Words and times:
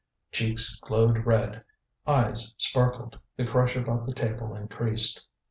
Cheeks 0.31 0.79
glowed 0.79 1.27
red, 1.27 1.63
eyes 2.07 2.55
sparkled, 2.57 3.19
the 3.37 3.45
crush 3.45 3.75
about 3.75 4.07
the 4.07 4.13
table 4.13 4.55
increased. 4.55 5.27